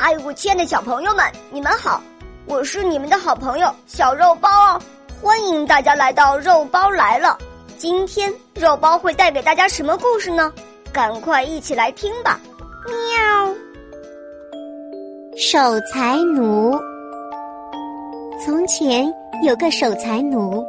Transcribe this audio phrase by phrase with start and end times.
[0.00, 2.00] 嗨，我亲爱的小朋友们，你们好！
[2.46, 4.80] 我是你们的好朋友小肉包哦，
[5.20, 7.36] 欢迎大家来到肉包来了。
[7.76, 10.52] 今天肉包会带给大家什么故事呢？
[10.92, 12.40] 赶快一起来听吧！
[12.86, 13.54] 喵。
[15.36, 15.58] 守
[15.92, 16.78] 财奴。
[18.46, 19.12] 从前
[19.42, 20.64] 有个守财奴，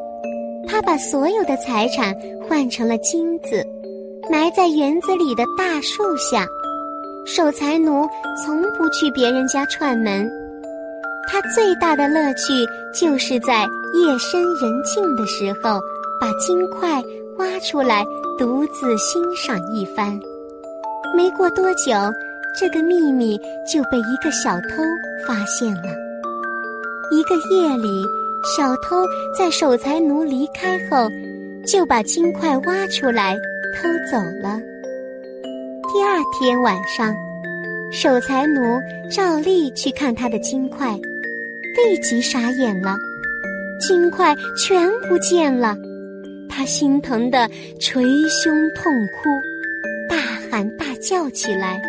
[0.68, 2.16] 他把所有的财产
[2.50, 3.64] 换成了金子，
[4.27, 6.48] 埋在园子里的大树下。
[7.36, 8.09] 守财奴
[8.43, 10.27] 从不去别人家串门，
[11.27, 15.80] 他最大的乐趣就是在夜深人静的时候，
[16.20, 17.00] 把金块
[17.38, 18.03] 挖出来，
[18.39, 20.20] 独自欣赏一番。
[21.16, 21.94] 没过多久，
[22.59, 23.38] 这个秘密
[23.72, 24.81] 就被一个小偷
[25.27, 25.94] 发现了。
[27.11, 28.03] 一个夜里，
[28.58, 29.05] 小偷
[29.38, 31.08] 在守财奴离开后，
[31.64, 33.36] 就把金块挖出来
[33.75, 34.59] 偷走了。
[35.91, 37.16] 第二天晚上，
[37.91, 38.79] 守财奴
[39.09, 40.88] 照例去看他的金块，
[41.75, 42.95] 立即傻眼了，
[43.80, 45.75] 金块全不见了，
[46.47, 47.49] 他心疼的
[47.80, 49.30] 捶胸痛哭，
[50.08, 50.17] 大
[50.52, 51.81] 喊大叫起来：“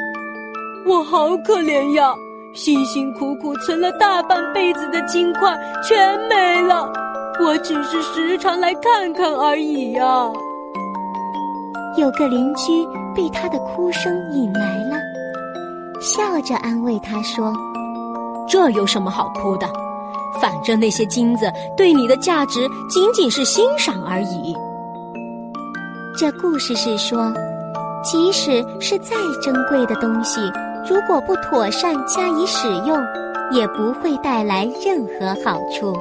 [0.88, 2.14] 我好可怜呀！
[2.54, 5.54] 辛辛苦苦存了大半辈子的金块
[5.86, 6.90] 全没了，
[7.40, 10.32] 我只是时常来看看而已呀。”
[11.98, 12.72] 有个邻居。
[13.12, 14.96] 被他的哭声引来了，
[16.00, 17.52] 笑着安慰他说
[18.48, 19.66] ：“这有什么好哭的？
[20.40, 24.54] 反正那些金子对你的价值仅仅是欣赏而已。”
[26.16, 27.32] 这故事是说，
[28.02, 30.40] 即使是再珍贵的东西，
[30.88, 32.98] 如果不妥善加以使用，
[33.52, 35.94] 也不会带来任何好处。